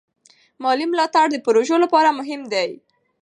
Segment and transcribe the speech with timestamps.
[0.63, 2.69] مالي ملاتړ د پروژو لپاره مهم دی.